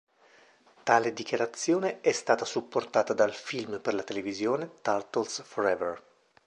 [0.83, 6.01] Tale dichiarazione è stata supportata dal film per la televisione "Turtles Forever".